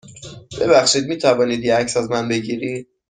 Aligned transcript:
ببخشید، 0.61 1.05
می 1.05 1.17
توانید 1.17 1.63
یه 1.65 1.75
عکس 1.75 1.97
از 1.97 2.09
من 2.11 2.27
بگیرید؟ 2.27 2.87